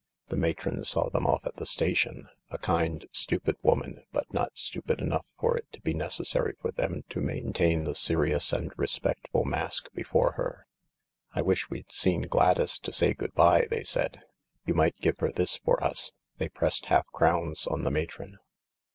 [0.29, 4.99] The matron saw them off at the station— a kind, stupid woman, but not stupid
[4.99, 9.89] enough for it to be necessary for them to maintain the serious and respectful mask
[9.93, 10.65] before her."
[11.35, 14.23] I wish we'd seen Gladys to say good Bye," they said."
[14.65, 18.39] You might give her this for us." They pressed half crowns on the matron.